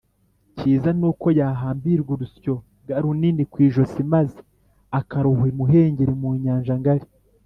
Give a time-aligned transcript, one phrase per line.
[0.57, 2.53] Cyiza ni uko yahambirwa urusyo
[2.85, 4.37] g runini ku ijosi maze
[4.99, 7.05] akarohwa imuhengeri mu nyanja ngari